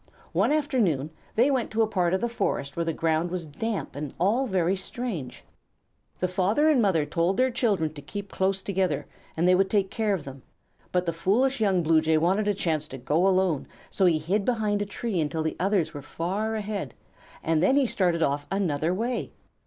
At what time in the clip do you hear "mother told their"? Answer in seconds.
6.81-7.51